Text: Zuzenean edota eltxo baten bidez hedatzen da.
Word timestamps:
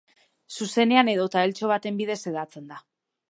Zuzenean 0.55 1.11
edota 1.13 1.45
eltxo 1.49 1.71
baten 1.73 2.01
bidez 2.01 2.19
hedatzen 2.31 2.69
da. 2.73 2.81